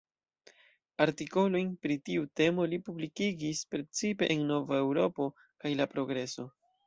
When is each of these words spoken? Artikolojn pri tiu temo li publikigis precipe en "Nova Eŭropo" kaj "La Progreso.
Artikolojn 1.03 1.67
pri 1.85 1.97
tiu 2.09 2.23
temo 2.41 2.65
li 2.71 2.79
publikigis 2.87 3.61
precipe 3.75 4.31
en 4.37 4.41
"Nova 4.53 4.81
Eŭropo" 4.87 5.31
kaj 5.65 5.77
"La 5.83 5.87
Progreso. 5.95 6.47